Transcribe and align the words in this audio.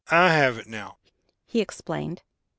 "I 0.09 0.33
have 0.33 0.57
it 0.57 0.65
now," 0.65 0.97
he 1.45 1.61
explained. 1.61 2.23